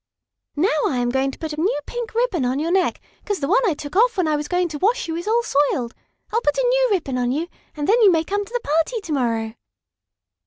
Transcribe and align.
"Now 0.55 0.87
I 0.87 0.97
am 0.97 1.11
going 1.11 1.29
to 1.29 1.37
put 1.37 1.53
a 1.53 1.61
new 1.61 1.79
pink 1.85 2.15
ribbon 2.15 2.43
on 2.43 2.57
your 2.57 2.71
neck, 2.71 2.99
'cause 3.23 3.39
the 3.39 3.47
one 3.47 3.61
I 3.67 3.75
took 3.75 3.95
off 3.95 4.17
when 4.17 4.27
I 4.27 4.35
was 4.35 4.47
going 4.47 4.67
to 4.69 4.79
wash 4.79 5.07
you 5.07 5.15
is 5.15 5.27
all 5.27 5.43
soiled. 5.43 5.93
I'll 6.33 6.41
put 6.41 6.57
a 6.57 6.65
new 6.67 6.87
ribbon 6.89 7.19
on 7.19 7.31
you 7.31 7.47
and 7.77 7.87
then 7.87 8.01
you 8.01 8.11
may 8.11 8.23
come 8.23 8.43
to 8.43 8.51
the 8.51 8.67
party 8.67 8.99
to 8.99 9.13
morrow." 9.13 9.53